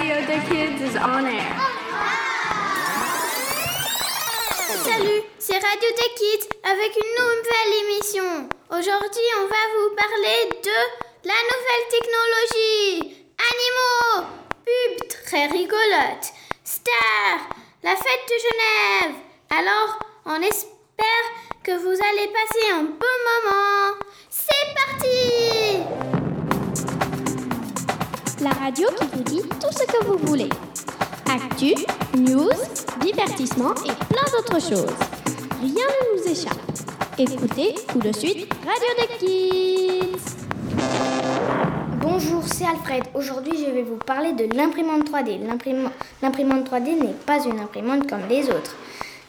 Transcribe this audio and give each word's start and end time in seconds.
Radio 0.00 0.16
des 0.26 0.40
Kids 0.48 0.80
is 0.82 0.96
on 0.96 1.26
air. 1.26 1.56
Salut, 4.82 5.22
c'est 5.38 5.58
Radio 5.58 5.90
des 5.90 6.14
Kids 6.16 6.48
avec 6.64 6.96
une 6.96 7.12
nouvelle 7.18 7.72
émission. 7.84 8.48
Aujourd'hui, 8.70 9.28
on 9.36 9.46
va 9.46 9.62
vous 9.76 9.94
parler 9.94 10.48
de 10.64 10.78
la 11.28 11.34
nouvelle 11.50 11.86
technologie. 11.90 13.26
Animaux, 13.50 14.28
pub 14.64 15.08
très 15.08 15.46
rigolote, 15.48 16.32
star, 16.64 17.50
la 17.82 17.94
fête 17.94 18.26
de 18.26 18.38
Genève. 18.48 19.16
Alors, 19.50 19.98
on 20.24 20.40
espère 20.40 21.26
que 21.62 21.72
vous 21.72 21.98
allez 22.10 22.28
passer 22.28 22.70
un 22.72 22.84
bon 22.84 23.16
moment. 23.28 23.98
C'est 24.30 24.74
parti 24.74 25.99
La 28.40 28.50
radio 28.50 28.88
qui 28.98 29.06
vous 29.12 29.22
dit 29.22 29.42
tout 29.60 29.70
ce 29.70 29.84
que 29.84 30.04
vous 30.04 30.18
voulez. 30.26 30.48
Actu, 31.28 31.74
news, 32.16 32.48
divertissement 33.00 33.74
et 33.84 33.92
plein 34.08 34.24
d'autres 34.32 34.60
choses. 34.60 34.94
Rien 35.60 35.86
ne 35.86 36.18
nous 36.18 36.28
échappe. 36.30 36.58
Écoutez 37.18 37.74
tout 37.92 37.98
de 37.98 38.12
suite 38.12 38.52
Radio 38.64 38.88
des 38.98 39.26
Kids. 39.26 40.36
Bonjour, 42.00 42.42
c'est 42.46 42.64
Alfred. 42.66 43.04
Aujourd'hui, 43.14 43.58
je 43.64 43.70
vais 43.70 43.82
vous 43.82 43.96
parler 43.96 44.32
de 44.32 44.54
l'imprimante 44.56 45.04
3D. 45.10 45.38
L'imprima- 45.46 45.90
L'imprimante 46.22 46.64
3D 46.64 46.94
n'est 46.98 47.12
pas 47.26 47.44
une 47.44 47.60
imprimante 47.60 48.08
comme 48.08 48.26
les 48.28 48.44
autres. 48.48 48.74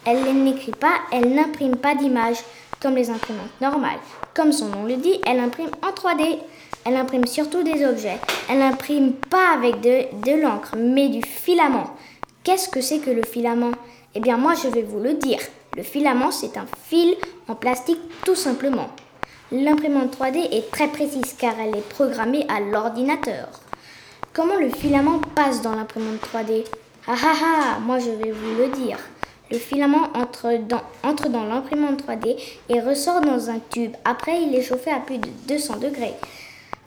Elle 0.04 0.42
n'écrit 0.42 0.72
pas, 0.72 0.94
elle 1.12 1.34
n'imprime 1.34 1.76
pas 1.76 1.94
d'images 1.94 2.38
comme 2.80 2.94
les 2.96 3.08
imprimantes 3.10 3.60
normales. 3.60 4.00
Comme 4.34 4.52
son 4.52 4.68
nom 4.68 4.84
le 4.84 4.96
dit, 4.96 5.20
elle 5.26 5.40
imprime 5.40 5.70
en 5.82 5.90
3D. 5.90 6.38
Elle 6.86 6.96
imprime 6.96 7.26
surtout 7.26 7.62
des 7.62 7.84
objets. 7.84 8.18
Elle 8.48 8.60
n'imprime 8.60 9.12
pas 9.12 9.52
avec 9.54 9.80
de, 9.82 10.40
l'encre, 10.40 10.74
mais 10.76 11.10
du 11.10 11.22
filament. 11.22 11.94
Qu'est-ce 12.42 12.70
que 12.70 12.80
c'est 12.80 12.98
que 12.98 13.10
le 13.10 13.22
filament? 13.22 13.72
Eh 14.14 14.20
bien, 14.20 14.38
moi, 14.38 14.54
je 14.54 14.68
vais 14.68 14.82
vous 14.82 15.00
le 15.00 15.14
dire. 15.14 15.38
Le 15.76 15.82
filament, 15.82 16.30
c'est 16.30 16.56
un 16.56 16.66
fil 16.84 17.14
en 17.46 17.54
plastique 17.54 18.00
tout 18.24 18.34
simplement. 18.34 18.88
L'imprimante 19.52 20.16
3D 20.18 20.48
est 20.50 20.70
très 20.70 20.88
précise 20.88 21.34
car 21.38 21.52
elle 21.60 21.76
est 21.76 21.88
programmée 21.90 22.46
à 22.48 22.60
l'ordinateur. 22.60 23.48
Comment 24.32 24.56
le 24.56 24.70
filament 24.70 25.20
passe 25.34 25.60
dans 25.60 25.74
l'imprimante 25.74 26.20
3D 26.32 26.64
Ah 27.06 27.14
ah 27.22 27.34
ah, 27.44 27.78
moi 27.80 27.98
je 27.98 28.10
vais 28.10 28.32
vous 28.32 28.56
le 28.58 28.68
dire. 28.68 28.98
Le 29.52 29.58
filament 29.58 30.08
entre 30.14 30.56
dans, 30.66 30.80
entre 31.02 31.28
dans 31.28 31.44
l'imprimante 31.44 32.02
3D 32.06 32.38
et 32.70 32.80
ressort 32.80 33.20
dans 33.20 33.50
un 33.50 33.58
tube. 33.58 33.94
Après, 34.02 34.40
il 34.40 34.54
est 34.54 34.62
chauffé 34.62 34.90
à 34.90 35.00
plus 35.00 35.18
de 35.18 35.28
200 35.46 35.76
degrés. 35.76 36.14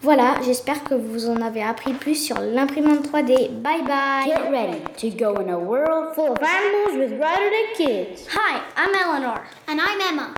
Voilà, 0.02 0.36
j'espère 0.44 0.84
que 0.84 0.96
vous 0.96 1.30
en 1.30 1.42
avez 1.44 1.62
appris 1.62 1.94
plus 1.94 2.16
sur 2.16 2.40
l'imprimante 2.40 3.08
3D. 3.08 3.50
Bye 3.62 3.84
bye 3.84 4.26
Get 4.26 4.50
ready 4.50 4.82
to 4.98 5.10
go 5.16 5.40
in 5.40 5.50
a 5.50 5.60
world 5.60 6.16
full 6.16 6.32
of 6.32 6.40
animals 6.42 6.98
with 6.98 7.20
Ryder 7.20 7.50
the 7.52 7.78
Kids. 7.78 8.28
Hi, 8.32 8.62
I'm 8.76 8.96
Eleanor. 8.96 9.42
And 9.68 9.80
I'm 9.80 10.02
Emma. 10.02 10.34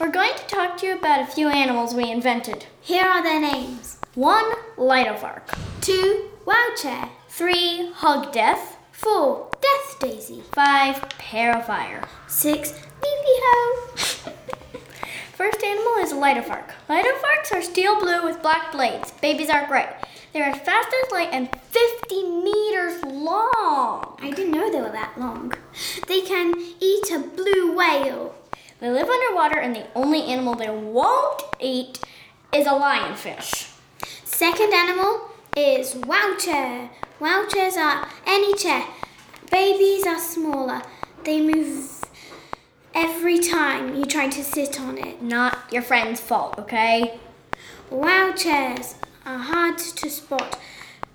We're 0.00 0.12
going 0.12 0.34
to 0.36 0.46
talk 0.46 0.76
to 0.78 0.86
you 0.86 0.94
about 0.96 1.22
a 1.22 1.26
few 1.26 1.48
animals 1.48 1.94
we 1.94 2.10
invented. 2.12 2.64
Here 2.80 3.04
are 3.04 3.24
their 3.24 3.40
names. 3.40 3.98
One, 4.14 4.44
Lightovark. 4.76 5.48
Two, 5.80 6.30
Wow 6.46 6.68
Chair. 6.76 7.08
Three, 7.28 7.90
Hug 7.94 8.32
Death. 8.32 8.76
Four, 9.02 9.50
Death 9.60 9.98
Daisy. 9.98 10.42
Five, 10.52 10.94
Parafire. 11.18 12.06
Six, 12.28 12.70
Leafy 12.70 12.80
Ho. 13.42 13.88
First 15.34 15.64
animal 15.64 15.94
is 15.98 16.12
a 16.12 16.14
Lightovark. 16.14 16.70
Lightovarks 16.88 17.52
are 17.52 17.62
steel 17.62 17.98
blue 17.98 18.22
with 18.24 18.40
black 18.42 18.70
blades. 18.70 19.10
Babies 19.20 19.50
are 19.50 19.66
gray. 19.66 19.88
They're 20.32 20.44
as 20.44 20.60
fast 20.60 20.88
as 21.04 21.10
light 21.10 21.30
and 21.32 21.48
50 21.62 22.14
meters 22.44 23.02
long. 23.02 24.16
I 24.22 24.30
didn't 24.30 24.52
know 24.52 24.70
they 24.70 24.80
were 24.80 24.92
that 24.92 25.18
long. 25.18 25.52
They 26.06 26.20
can 26.20 26.54
eat 26.78 27.10
a 27.10 27.18
blue 27.18 27.76
whale. 27.76 28.36
They 28.78 28.88
live 28.88 29.08
underwater, 29.08 29.58
and 29.58 29.74
the 29.74 29.86
only 29.96 30.22
animal 30.22 30.54
they 30.54 30.70
won't 30.70 31.42
eat 31.58 31.98
is 32.54 32.68
a 32.68 32.70
lionfish. 32.70 33.76
Second 34.24 34.72
animal 34.72 35.22
is 35.56 35.96
wow 35.96 36.36
chair. 37.22 37.30
Wow 37.30 37.46
chairs 37.48 37.76
are 37.76 38.08
any 38.26 38.54
chair. 38.54 38.84
Babies 39.50 40.06
are 40.06 40.18
smaller. 40.18 40.82
They 41.24 41.40
move 41.40 42.04
every 42.94 43.38
time 43.38 43.94
you 43.94 44.04
try 44.04 44.28
to 44.28 44.42
sit 44.42 44.80
on 44.80 44.98
it. 44.98 45.22
Not 45.22 45.58
your 45.70 45.82
friend's 45.82 46.20
fault, 46.20 46.58
okay? 46.58 47.18
Wow 47.90 48.32
chairs 48.32 48.96
are 49.24 49.38
hard 49.38 49.78
to 49.78 50.10
spot, 50.10 50.58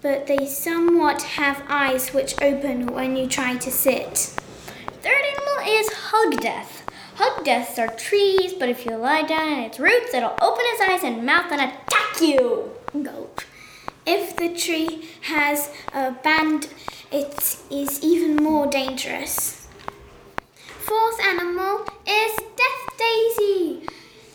but 0.01 0.27
they 0.27 0.45
somewhat 0.45 1.21
have 1.23 1.63
eyes 1.67 2.13
which 2.13 2.41
open 2.41 2.87
when 2.87 3.15
you 3.15 3.27
try 3.27 3.57
to 3.57 3.71
sit. 3.71 4.33
Third 5.01 5.23
animal 5.33 5.79
is 5.79 5.89
Hug 5.93 6.39
Death. 6.39 6.83
Hug 7.15 7.43
Deaths 7.43 7.79
are 7.79 7.87
trees, 7.87 8.53
but 8.53 8.69
if 8.69 8.85
you 8.85 8.95
lie 8.95 9.23
down 9.23 9.51
in 9.51 9.59
its 9.59 9.79
roots, 9.79 10.13
it'll 10.13 10.37
open 10.41 10.63
its 10.67 10.81
eyes 10.81 11.03
and 11.03 11.25
mouth 11.25 11.51
and 11.51 11.61
attack 11.61 12.21
you. 12.21 12.71
Gulp. 13.01 13.41
If 14.09 14.37
the 14.37 14.47
tree 14.47 15.03
has 15.23 15.69
a 15.93 16.13
band, 16.13 16.69
it 17.11 17.57
is 17.69 18.01
even 18.01 18.37
more 18.37 18.65
dangerous. 18.65 19.67
Fourth 20.79 21.19
animal 21.25 21.85
is 22.07 22.33
Death 22.55 22.97
Daisy. 22.97 23.85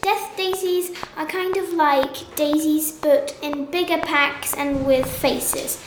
Death 0.02 0.36
daisies 0.36 0.90
are 1.16 1.24
kind 1.24 1.56
of 1.56 1.72
like 1.72 2.36
daisies 2.36 2.92
but 2.92 3.34
in 3.40 3.64
bigger 3.64 3.96
packs 3.96 4.52
and 4.52 4.84
with 4.84 5.06
faces. 5.06 5.82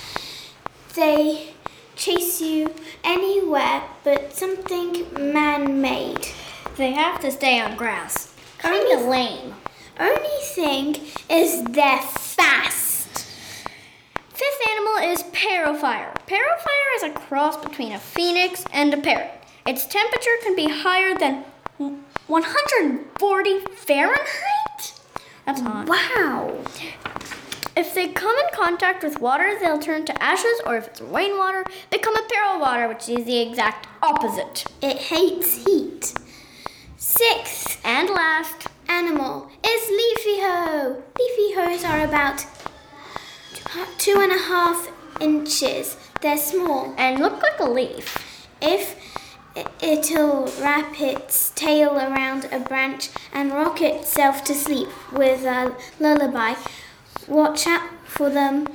They 0.96 1.54
chase 1.96 2.42
you 2.42 2.74
anywhere 3.04 3.84
but 4.04 4.34
something 4.34 5.06
man 5.14 5.80
made. 5.80 6.28
They 6.78 6.94
have 6.94 7.20
to 7.22 7.30
stay 7.30 7.60
on 7.60 7.78
grass. 7.78 8.34
Kind 8.58 8.92
of. 9.00 9.06
lame. 9.06 9.54
Only 10.00 10.40
thing 10.56 10.96
is 11.30 11.64
they're 11.66 12.02
fast. 12.02 12.85
Animal 14.70 14.98
is 15.12 15.24
Parafire. 15.24 16.14
Parafire 16.28 16.96
is 16.96 17.04
a 17.04 17.12
cross 17.12 17.58
between 17.58 17.92
a 17.92 18.00
phoenix 18.00 18.64
and 18.72 18.94
a 18.94 18.98
parrot. 18.98 19.32
Its 19.66 19.86
temperature 19.86 20.38
can 20.44 20.56
be 20.56 20.68
higher 20.70 21.16
than 21.18 21.44
140 22.28 23.60
Fahrenheit? 23.76 25.00
That's 25.46 25.62
hot. 25.62 25.88
Wow. 25.88 26.64
If 27.76 27.94
they 27.94 28.08
come 28.08 28.36
in 28.38 28.46
contact 28.54 29.04
with 29.04 29.20
water, 29.20 29.58
they'll 29.60 29.80
turn 29.80 30.06
to 30.06 30.24
ashes, 30.24 30.62
or 30.66 30.78
if 30.78 30.88
it's 30.88 31.02
rainwater, 31.02 31.66
they 31.90 31.98
become 31.98 32.16
a 32.16 32.26
water, 32.60 32.88
which 32.88 33.10
is 33.10 33.26
the 33.26 33.40
exact 33.40 33.88
opposite. 34.02 34.66
It 34.82 34.98
hates 34.98 35.66
heat. 35.66 36.14
Sixth 36.98 37.80
And 37.84 38.10
last, 38.10 38.68
animal 38.88 39.50
is 39.64 39.90
leafy 39.90 40.42
hoe. 40.42 41.04
Leafy 41.20 41.54
hoes 41.54 41.84
are 41.84 42.06
about 42.06 42.46
two 43.98 44.20
and 44.20 44.32
a 44.32 44.38
half 44.38 44.90
inches. 45.20 45.98
They're 46.22 46.38
small. 46.38 46.94
and 46.98 47.20
look 47.20 47.42
like 47.42 47.60
a 47.60 47.70
leaf. 47.70 48.18
If 48.62 48.96
it'll 49.82 50.52
wrap 50.62 51.00
its 51.00 51.52
tail 51.52 51.96
around 51.98 52.48
a 52.52 52.60
branch 52.60 53.10
and 53.34 53.52
rock 53.52 53.82
itself 53.82 54.44
to 54.46 54.54
sleep 54.54 54.90
with 55.14 55.44
a 55.46 55.76
lullaby, 56.00 56.56
watch 57.28 57.68
out 57.68 57.90
for 58.06 58.30
them. 58.30 58.66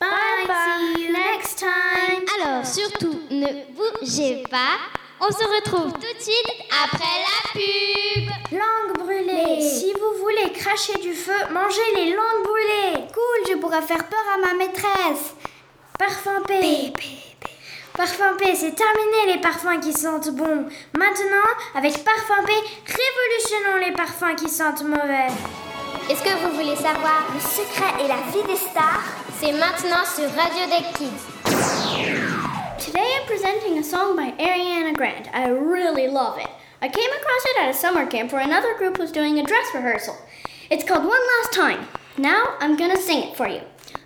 Bye. 0.00 0.44
Bye-bye. 0.46 0.94
See 0.94 1.06
you 1.06 1.12
next 1.12 1.58
time. 1.58 2.24
Alors 2.40 2.64
surtout, 2.66 3.20
ne 3.30 3.64
bougez 3.74 4.44
pas. 4.50 4.78
On 5.20 5.30
se 5.30 5.44
retrouve 5.44 5.92
tout 5.92 6.00
de 6.00 6.20
suite 6.20 6.52
après 6.84 7.16
la 7.26 7.52
pub. 7.52 8.30
Langue 8.52 8.98
brûlée. 8.98 9.60
Si 9.60 9.92
vous 9.92 10.18
voulez 10.20 10.52
cracher 10.52 10.98
du 11.00 11.14
feu, 11.14 11.32
mangez 11.50 11.80
les 11.94 12.10
langues 12.10 12.44
brûlées. 12.44 13.06
Cool, 13.34 13.54
je 13.54 13.58
pourrais 13.58 13.82
faire 13.82 14.04
peur 14.04 14.24
à 14.34 14.38
ma 14.38 14.54
maîtresse. 14.54 15.34
Parfum 15.98 16.42
P. 16.46 16.92
Parfum 17.96 18.36
P, 18.36 18.54
c'est 18.54 18.74
terminé 18.74 19.34
les 19.34 19.40
parfums 19.40 19.80
qui 19.80 19.92
sentent 19.92 20.30
bon. 20.30 20.66
Maintenant, 20.96 21.50
avec 21.74 22.04
Parfum 22.04 22.44
P, 22.44 22.52
révolutionnons 22.86 23.86
les 23.86 23.92
parfums 23.92 24.36
qui 24.36 24.48
sentent 24.48 24.84
mauvais. 24.84 25.28
Est-ce 26.10 26.22
que 26.22 26.36
vous 26.44 26.54
voulez 26.54 26.76
savoir 26.76 27.24
le 27.32 27.40
secret 27.40 28.04
et 28.04 28.08
la 28.08 28.20
vie 28.30 28.46
des 28.46 28.56
stars? 28.56 29.02
C'est 29.40 29.52
maintenant 29.52 30.04
sur 30.04 30.28
Radio 30.36 30.66
des 30.66 30.84
Kids. 30.98 31.24
Today 32.78 33.16
I'm 33.16 33.26
presenting 33.26 33.78
a 33.78 33.82
song 33.82 34.16
by 34.16 34.32
Ariana 34.38 34.92
Grande. 34.92 35.28
I 35.32 35.48
really 35.48 36.08
love 36.08 36.38
it. 36.38 36.50
I 36.82 36.88
came 36.88 37.10
across 37.10 37.44
it 37.46 37.62
at 37.62 37.70
a 37.70 37.74
summer 37.74 38.06
camp 38.06 38.32
where 38.32 38.42
another 38.42 38.76
group 38.76 38.98
was 38.98 39.10
doing 39.10 39.38
a 39.38 39.44
dress 39.44 39.74
rehearsal. 39.74 40.16
It's 40.70 40.84
called 40.84 41.04
One 41.04 41.10
Last 41.10 41.52
Time. 41.52 41.88
Now 42.16 42.54
I'm 42.60 42.76
gonna 42.76 42.96
sing 42.96 43.24
it 43.24 43.36
for 43.36 43.48
you. 43.48 43.62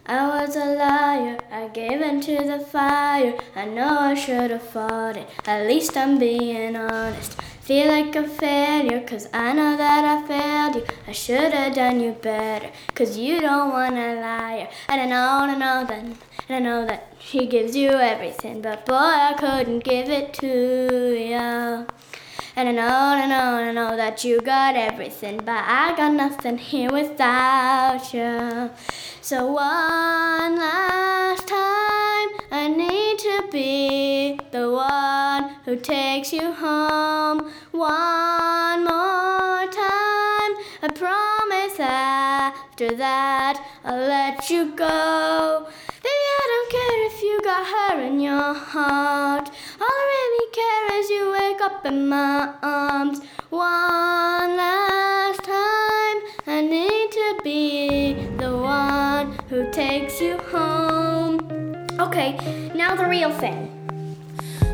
I 0.06 0.26
was 0.26 0.56
a 0.56 0.64
liar, 0.64 1.36
I 1.52 1.68
gave 1.68 2.00
in 2.00 2.22
to 2.22 2.36
the 2.42 2.58
fire. 2.58 3.36
I 3.54 3.66
know 3.66 3.98
I 3.98 4.14
should 4.14 4.50
have 4.50 4.62
fought 4.62 5.18
it, 5.18 5.28
at 5.44 5.66
least 5.66 5.94
I'm 5.94 6.18
being 6.18 6.74
honest. 6.74 7.38
feel 7.60 7.88
like 7.88 8.16
a 8.16 8.26
failure, 8.26 9.02
cause 9.06 9.28
I 9.34 9.52
know 9.52 9.76
that 9.76 10.04
I 10.06 10.26
failed 10.26 10.76
you. 10.76 10.94
I 11.06 11.12
should 11.12 11.52
have 11.52 11.74
done 11.74 12.00
you 12.00 12.12
better, 12.12 12.70
cause 12.94 13.18
you 13.18 13.42
don't 13.42 13.72
want 13.72 13.98
a 13.98 14.14
liar. 14.14 14.68
And 14.88 15.02
I 15.02 15.04
know, 15.04 15.40
and 15.42 15.52
I 15.52 15.58
know 15.58 15.86
that, 15.86 16.02
and 16.02 16.16
I 16.48 16.58
know 16.60 16.86
that 16.86 17.12
she 17.20 17.46
gives 17.46 17.76
you 17.76 17.90
everything, 17.90 18.62
but 18.62 18.86
boy, 18.86 18.94
I 18.94 19.34
couldn't 19.34 19.84
give 19.84 20.08
it 20.08 20.32
to 20.34 21.14
you. 21.14 21.97
And 22.58 22.68
I 22.68 22.72
know, 22.72 22.82
I 22.82 23.26
know, 23.26 23.68
I 23.68 23.70
know 23.70 23.96
that 23.96 24.24
you 24.24 24.40
got 24.40 24.74
everything, 24.74 25.36
but 25.36 25.62
I 25.64 25.94
got 25.96 26.12
nothing 26.12 26.58
here 26.58 26.90
without 26.90 28.12
you. 28.12 28.70
So 29.20 29.46
one 29.46 30.56
last 30.56 31.46
time, 31.46 32.28
I 32.50 32.66
need 32.66 33.20
to 33.20 33.48
be 33.52 34.40
the 34.50 34.72
one 34.72 35.54
who 35.66 35.76
takes 35.76 36.32
you 36.32 36.50
home. 36.50 37.48
One 37.70 38.82
more 38.82 39.66
time, 39.70 40.52
I 40.82 40.88
promise 40.92 41.78
after 41.78 42.92
that 42.96 43.64
I'll 43.84 43.98
let 43.98 44.50
you 44.50 44.74
go. 44.74 45.68
Baby, 46.02 46.26
I 46.40 46.44
don't 46.50 46.70
care 46.72 47.06
if 47.06 47.22
you 47.22 47.40
got 47.44 47.66
her 47.68 48.00
in 48.00 48.18
your 48.18 48.52
heart. 48.52 49.48
Up 51.68 51.84
in 51.84 52.08
my 52.08 52.54
arms. 52.62 53.20
One 53.50 54.50
last 54.64 55.42
time, 55.44 56.18
I 56.46 56.58
need 56.62 57.08
to 57.20 57.28
be 57.44 58.14
the 58.42 58.56
one 58.56 59.38
who 59.50 59.70
takes 59.70 60.18
you 60.18 60.38
home. 60.54 61.34
Okay, 62.00 62.30
now 62.74 62.94
the 62.94 63.06
real 63.06 63.32
thing. 63.42 63.60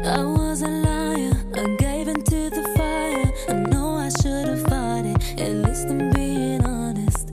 I 0.04 0.22
was 0.38 0.62
a 0.62 0.68
liar, 0.68 1.34
I 1.62 1.64
gave 1.84 2.06
into 2.06 2.40
the 2.58 2.64
fire. 2.76 3.28
I 3.48 3.54
know 3.72 3.88
I 4.06 4.10
should 4.20 4.46
have 4.52 4.62
fought 4.68 5.04
it, 5.12 5.40
at 5.40 5.52
least 5.64 5.86
I'm 5.88 6.12
being 6.12 6.64
honest. 6.64 7.26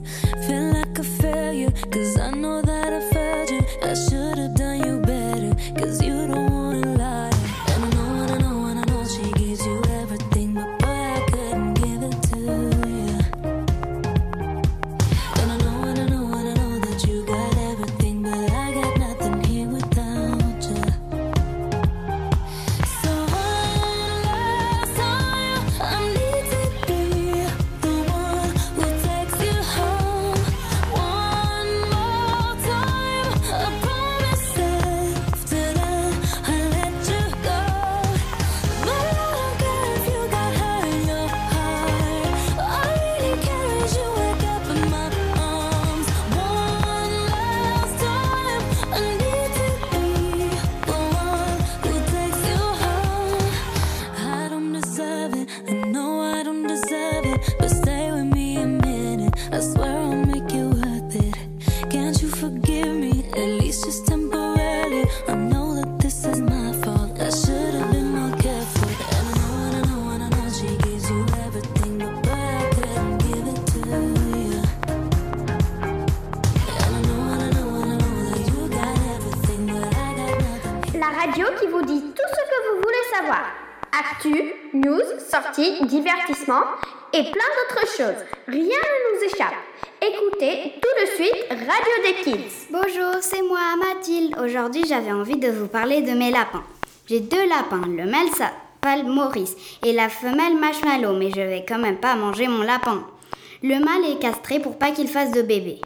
Feel 0.46 0.66
like 0.78 0.98
a 0.98 1.04
failure, 1.04 1.72
cause 1.92 2.18
I 2.18 2.30
know 2.32 2.62
that 2.62 2.71
radio 81.22 81.44
qui 81.58 81.66
vous 81.68 81.82
dit 81.82 82.00
tout 82.00 82.28
ce 82.34 82.42
que 82.50 82.74
vous 82.74 82.82
voulez 82.82 83.04
savoir. 83.14 83.61
Actu, 83.94 84.54
news, 84.72 85.02
sorties, 85.18 85.84
divertissement 85.84 86.62
et 87.12 87.24
plein 87.24 87.30
d'autres 87.30 87.86
choses. 87.88 88.24
Rien 88.48 88.64
ne 88.64 89.18
nous 89.18 89.24
échappe. 89.24 89.52
Écoutez 90.00 90.72
tout 90.80 90.88
de 90.98 91.06
suite 91.14 91.46
Radio 91.50 92.02
des 92.02 92.14
Kids. 92.22 92.68
Bonjour, 92.70 93.20
c'est 93.20 93.42
moi, 93.42 93.60
Mathilde. 93.76 94.34
Aujourd'hui, 94.42 94.84
j'avais 94.88 95.12
envie 95.12 95.36
de 95.36 95.50
vous 95.50 95.68
parler 95.68 96.00
de 96.00 96.12
mes 96.12 96.30
lapins. 96.30 96.64
J'ai 97.06 97.20
deux 97.20 97.46
lapins. 97.46 97.82
Le 97.86 98.06
mâle 98.06 98.30
s'appelle 98.34 99.04
Maurice 99.04 99.56
et 99.84 99.92
la 99.92 100.08
femelle 100.08 100.56
Marshmallow, 100.56 101.12
mais 101.12 101.30
je 101.30 101.42
vais 101.42 101.66
quand 101.68 101.78
même 101.78 102.00
pas 102.00 102.14
manger 102.14 102.48
mon 102.48 102.62
lapin. 102.62 103.06
Le 103.62 103.78
mâle 103.78 104.10
est 104.10 104.22
castré 104.22 104.58
pour 104.58 104.78
pas 104.78 104.92
qu'il 104.92 105.08
fasse 105.08 105.32
de 105.32 105.42
bébé. 105.42 105.82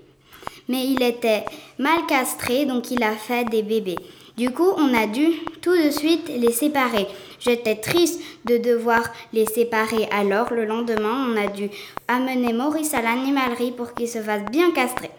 Mais 0.69 0.87
il 0.87 1.03
était 1.03 1.44
mal 1.81 2.06
castré, 2.06 2.67
donc 2.67 2.93
il 2.93 3.03
a 3.03 3.12
fait 3.17 3.44
des 3.47 3.64
bébés. 3.64 3.99
Du 4.37 4.50
coup, 4.50 4.70
on 4.76 4.94
a 4.94 5.06
dû 5.06 5.29
tout 5.62 5.75
de 5.75 5.91
suite 5.91 6.29
les 6.29 6.53
séparer. 6.53 7.06
J'étais 7.40 7.76
triste 7.76 8.20
de 8.44 8.58
devoir 8.58 9.02
les 9.32 9.46
séparer. 9.46 10.08
Alors, 10.10 10.52
le 10.52 10.64
lendemain, 10.64 11.28
on 11.30 11.36
a 11.36 11.48
dû 11.48 11.70
amener 12.08 12.52
Maurice 12.52 12.94
à 12.94 13.02
l'animalerie 13.02 13.72
pour 13.72 13.94
qu'il 13.94 14.08
se 14.08 14.18
fasse 14.20 14.44
bien 14.50 14.70
castrer. 14.70 15.10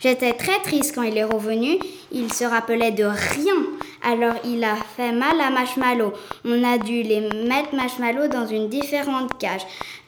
J'étais 0.00 0.32
très 0.32 0.58
triste 0.60 0.94
quand 0.94 1.02
il 1.02 1.16
est 1.18 1.24
revenu. 1.24 1.78
Il 2.10 2.32
se 2.32 2.44
rappelait 2.44 2.90
de 2.90 3.04
rien. 3.04 3.54
Alors 4.02 4.34
il 4.44 4.64
a 4.64 4.76
fait 4.96 5.12
mal 5.12 5.40
à 5.40 5.50
Marshmallow. 5.50 6.12
On 6.44 6.64
a 6.64 6.78
dû 6.78 7.02
les 7.02 7.20
mettre 7.20 7.74
Marshmallow 7.74 8.28
dans 8.28 8.46
une 8.46 8.68
différente 8.68 9.38
cage 9.38 9.60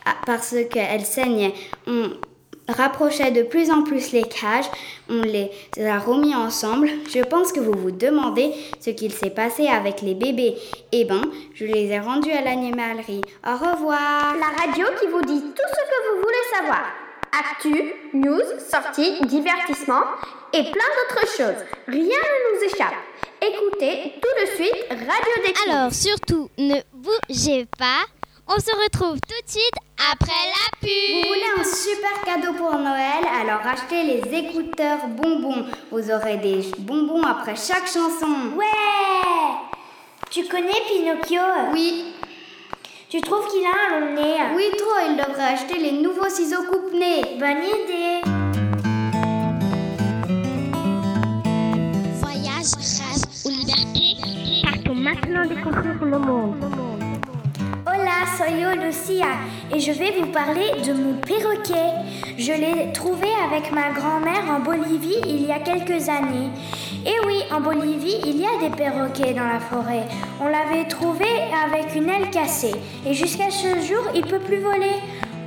ah, 0.07 0.15
parce 0.25 0.55
qu'elle 0.71 1.05
saignait. 1.05 1.53
Rapprochait 2.69 3.31
de 3.31 3.43
plus 3.43 3.71
en 3.71 3.83
plus 3.83 4.13
les 4.13 4.23
cages. 4.23 4.71
On 5.09 5.21
les 5.23 5.51
a 5.79 5.99
remis 5.99 6.35
ensemble. 6.35 6.89
Je 7.13 7.21
pense 7.21 7.53
que 7.53 7.61
vous 7.61 7.73
vous 7.77 7.91
demandez 7.91 8.53
ce 8.81 8.91
qu'il 8.91 9.13
s'est 9.13 9.31
passé 9.31 9.67
avec 9.67 10.01
les 10.03 10.15
bébés. 10.15 10.57
Eh 10.93 11.05
ben, 11.05 11.23
je 11.55 11.65
les 11.65 11.87
ai 11.91 11.99
rendus 11.99 12.33
à 12.33 12.43
l'animalerie. 12.43 13.23
Au 13.47 13.53
revoir. 13.53 14.35
La 14.37 14.65
radio 14.65 14.87
qui 15.01 15.07
vous 15.07 15.23
dit 15.23 15.41
tout 15.41 15.69
ce 15.69 15.83
que 15.83 16.15
vous 16.15 16.23
voulez 16.23 16.35
savoir. 16.57 16.85
Actu, 17.33 17.95
news, 18.13 18.43
sorties, 18.71 19.21
divertissement 19.27 20.03
et 20.53 20.63
plein 20.63 20.71
d'autres 20.71 21.27
choses. 21.29 21.65
Rien 21.89 22.05
ne 22.05 22.59
nous 22.59 22.65
échappe. 22.65 22.95
Écoutez 23.41 24.13
tout 24.21 24.41
de 24.41 24.55
suite 24.55 24.87
Radio 24.91 25.45
des 25.45 25.53
Kids. 25.53 25.71
Alors 25.71 25.93
surtout, 25.93 26.51
ne 26.59 26.77
bougez 26.93 27.67
pas. 27.79 28.05
On 28.47 28.57
se 28.57 28.71
retrouve 28.85 29.19
tout 29.21 29.43
de 29.47 29.51
suite 29.51 29.75
après 30.11 30.27
la 30.27 30.65
Vous 30.81 30.89
pub. 30.89 31.27
voulez 31.29 31.51
un 31.61 31.65
super 31.65 32.23
cadeau 32.25 32.53
pour 32.55 32.73
Noël? 32.77 33.25
Alors 33.41 33.61
achetez 33.67 34.03
les 34.05 34.39
écouteurs 34.39 35.07
bonbons. 35.09 35.67
Vous 35.91 36.11
aurez 36.11 36.39
des 36.39 36.65
bonbons 36.79 37.23
après 37.23 37.55
chaque 37.57 37.87
chanson. 37.87 38.51
Ouais 38.57 38.65
Tu 40.31 40.45
connais 40.47 40.73
Pinocchio? 40.89 41.41
Oui, 41.73 42.15
Tu 43.09 43.21
trouves 43.21 43.47
qu'il 43.49 43.65
a 43.65 43.71
un 43.97 44.01
long 44.01 44.15
nez? 44.15 44.37
Oui 44.57 44.65
trop, 44.77 45.07
il 45.09 45.17
devrait 45.17 45.53
acheter 45.55 45.79
les 45.79 45.93
nouveaux 45.93 46.29
ciseaux 46.29 46.65
coupe-nez. 46.71 47.37
Bonne 47.39 47.63
idée 47.63 48.23
Voyage, 52.21 52.73
rêve 52.81 53.45
ou 53.45 53.49
liberté. 53.51 54.63
Partons 54.65 54.95
maintenant 54.95 55.47
découvrir 55.47 56.03
le 56.03 56.19
monde. 56.19 56.92
Hola, 58.23 58.31
soy 58.37 58.61
yo 58.61 58.71
Lucia 58.81 59.27
et 59.75 59.81
je 59.81 59.91
vais 59.91 60.13
vous 60.13 60.27
parler 60.27 60.71
de 60.87 60.93
mon 60.93 61.15
perroquet. 61.15 61.93
Je 62.39 62.53
l'ai 62.53 62.93
trouvé 62.93 63.27
avec 63.45 63.73
ma 63.73 63.91
grand-mère 63.91 64.45
en 64.49 64.61
Bolivie 64.61 65.21
il 65.27 65.47
y 65.47 65.51
a 65.51 65.59
quelques 65.59 66.09
années. 66.09 66.51
Et 67.05 67.15
oui, 67.27 67.43
en 67.51 67.61
Bolivie, 67.61 68.19
il 68.25 68.37
y 68.37 68.47
a 68.47 68.69
des 68.69 68.75
perroquets 68.77 69.35
dans 69.35 69.47
la 69.47 69.59
forêt. 69.59 70.07
On 70.41 70.47
l'avait 70.47 70.87
trouvé 70.87 71.27
avec 71.65 71.97
une 71.97 72.09
aile 72.09 72.31
cassée 72.31 72.75
et 73.07 73.15
jusqu'à 73.15 73.51
ce 73.51 73.81
jour, 73.81 74.05
il 74.15 74.25
peut 74.25 74.41
plus 74.41 74.61
voler. 74.61 74.97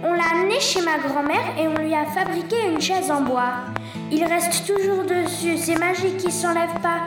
On 0.03 0.13
l'a 0.13 0.31
amené 0.33 0.59
chez 0.59 0.81
ma 0.81 0.97
grand-mère 0.97 1.53
et 1.57 1.67
on 1.67 1.81
lui 1.81 1.93
a 1.93 2.05
fabriqué 2.05 2.57
une 2.73 2.81
chaise 2.81 3.09
en 3.09 3.21
bois. 3.21 3.53
Il 4.11 4.23
reste 4.25 4.65
toujours 4.67 5.03
dessus, 5.05 5.57
c'est 5.57 5.79
magique, 5.79 6.21
il 6.25 6.31
s'enlève 6.31 6.81
pas. 6.81 7.03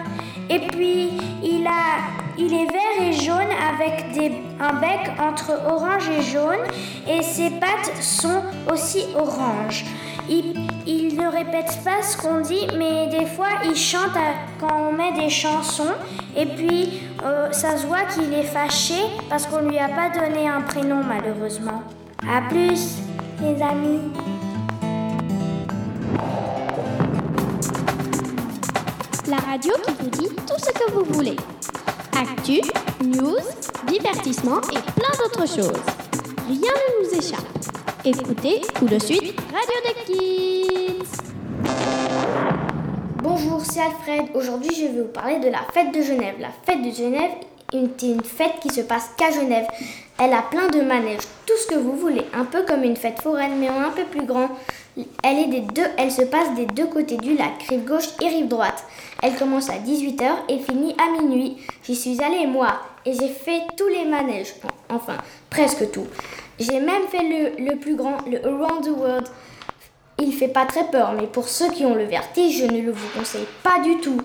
Et 0.48 0.60
puis, 0.60 1.10
il, 1.42 1.66
a, 1.66 2.27
il 2.38 2.52
est 2.54 2.66
vert 2.70 3.02
et 3.02 3.12
jaune 3.12 3.50
avec 3.74 4.12
des, 4.12 4.32
un 4.60 4.74
bec 4.74 5.10
entre 5.20 5.52
orange 5.70 6.08
et 6.08 6.22
jaune 6.22 6.58
et 7.08 7.22
ses 7.22 7.50
pattes 7.50 7.92
sont 8.00 8.42
aussi 8.72 9.06
orange. 9.16 9.84
ils, 10.28 10.54
ils 10.86 11.16
ne 11.16 11.26
répètent 11.28 11.78
pas 11.84 12.02
ce 12.02 12.16
qu'on 12.16 12.40
dit, 12.40 12.66
mais 12.78 13.08
des 13.08 13.26
fois 13.26 13.48
ils 13.64 13.76
chantent 13.76 14.16
à- 14.16 14.34
quand 14.60 14.88
on 14.88 14.92
met 14.92 15.12
des 15.20 15.30
chansons. 15.30 15.94
Et 16.36 16.46
puis 16.46 17.00
euh, 17.24 17.50
ça 17.52 17.76
se 17.76 17.86
voit 17.86 18.04
qu'il 18.14 18.32
est 18.32 18.44
fâché 18.44 18.94
parce 19.28 19.46
qu'on 19.46 19.60
lui 19.60 19.78
a 19.78 19.88
pas 19.88 20.08
donné 20.10 20.48
un 20.48 20.60
prénom 20.60 21.00
malheureusement. 21.06 21.82
À 22.22 22.42
plus, 22.48 22.98
les 23.42 23.60
amis. 23.62 24.00
La 29.28 29.36
radio 29.36 29.72
qui 29.86 29.92
vous 30.00 30.10
dit 30.10 30.28
tout 30.46 30.54
ce 30.58 30.70
que 30.72 30.90
vous 30.92 31.04
voulez. 31.12 31.36
Actu, 32.18 32.60
news, 33.04 33.38
divertissement 33.86 34.60
et 34.72 34.80
plein 34.98 35.12
d'autres 35.22 35.46
choses. 35.46 35.80
Rien 36.48 36.58
ne 36.58 37.04
nous 37.04 37.14
échappe. 37.14 37.46
Écoutez 38.04 38.60
tout 38.76 38.86
de 38.86 38.98
suite 38.98 39.40
Radio 39.52 39.76
des 39.84 40.12
Kids. 40.12 41.22
Bonjour, 43.22 43.62
c'est 43.64 43.82
Alfred. 43.82 44.34
Aujourd'hui, 44.34 44.74
je 44.74 44.86
vais 44.86 45.02
vous 45.02 45.08
parler 45.08 45.38
de 45.38 45.48
la 45.48 45.60
fête 45.72 45.94
de 45.94 46.02
Genève. 46.02 46.34
La 46.40 46.50
fête 46.66 46.82
de 46.82 46.90
Genève 46.90 47.30
est 47.72 48.02
une 48.02 48.24
fête 48.24 48.54
qui 48.62 48.70
se 48.70 48.80
passe 48.80 49.10
qu'à 49.16 49.30
Genève. 49.30 49.68
Elle 50.18 50.32
a 50.32 50.42
plein 50.42 50.66
de 50.66 50.80
manèges, 50.80 51.22
tout 51.46 51.56
ce 51.56 51.68
que 51.68 51.78
vous 51.78 51.96
voulez, 51.96 52.24
un 52.34 52.44
peu 52.44 52.64
comme 52.64 52.82
une 52.82 52.96
fête 52.96 53.22
foraine, 53.22 53.60
mais 53.60 53.68
un 53.68 53.90
peu 53.90 54.02
plus 54.02 54.26
grand. 54.26 54.48
Elle, 55.22 55.38
est 55.38 55.46
des 55.46 55.60
deux, 55.60 55.86
elle 55.96 56.10
se 56.10 56.22
passe 56.22 56.54
des 56.54 56.66
deux 56.66 56.86
côtés 56.86 57.16
du 57.16 57.36
lac, 57.36 57.62
rive 57.68 57.84
gauche 57.84 58.08
et 58.20 58.28
rive 58.28 58.48
droite. 58.48 58.84
Elle 59.22 59.36
commence 59.36 59.70
à 59.70 59.78
18h 59.78 60.28
et 60.48 60.58
finit 60.58 60.94
à 60.98 61.20
minuit. 61.20 61.56
J'y 61.84 61.94
suis 61.94 62.22
allée, 62.22 62.46
moi, 62.46 62.80
et 63.04 63.12
j'ai 63.12 63.28
fait 63.28 63.62
tous 63.76 63.88
les 63.88 64.04
manèges. 64.04 64.54
Enfin, 64.88 65.16
presque 65.50 65.90
tout. 65.90 66.06
J'ai 66.58 66.80
même 66.80 67.06
fait 67.08 67.22
le, 67.22 67.70
le 67.70 67.76
plus 67.76 67.96
grand, 67.96 68.16
le 68.26 68.44
Around 68.44 68.84
the 68.84 68.98
World. 68.98 69.28
Il 70.18 70.32
fait 70.32 70.48
pas 70.48 70.66
très 70.66 70.84
peur, 70.90 71.12
mais 71.12 71.26
pour 71.28 71.48
ceux 71.48 71.70
qui 71.70 71.86
ont 71.86 71.94
le 71.94 72.04
vertige, 72.04 72.58
je 72.58 72.64
ne 72.64 72.80
le 72.80 72.90
vous 72.90 73.08
conseille 73.16 73.46
pas 73.62 73.78
du 73.80 73.98
tout. 73.98 74.20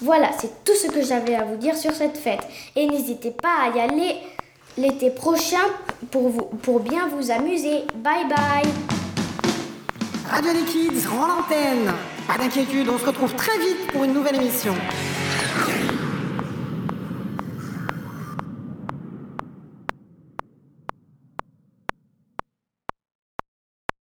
Voilà, 0.00 0.30
c'est 0.38 0.64
tout 0.64 0.74
ce 0.74 0.88
que 0.88 1.02
j'avais 1.02 1.34
à 1.34 1.44
vous 1.44 1.56
dire 1.56 1.76
sur 1.76 1.92
cette 1.92 2.16
fête. 2.16 2.46
Et 2.76 2.86
n'hésitez 2.86 3.30
pas 3.30 3.64
à 3.64 3.76
y 3.76 3.80
aller 3.80 4.16
l'été 4.76 5.10
prochain 5.10 5.56
pour, 6.10 6.28
vous, 6.28 6.44
pour 6.62 6.80
bien 6.80 7.08
vous 7.08 7.30
amuser. 7.30 7.84
Bye 7.96 8.26
bye 8.28 8.87
Radio 10.30 10.52
Kids 10.66 11.06
rend 11.06 11.26
l'antenne. 11.26 11.92
Pas 12.26 12.36
d'inquiétude, 12.36 12.88
on 12.88 12.98
se 12.98 13.06
retrouve 13.06 13.34
très 13.34 13.58
vite 13.58 13.86
pour 13.92 14.04
une 14.04 14.12
nouvelle 14.12 14.36
émission. 14.36 14.74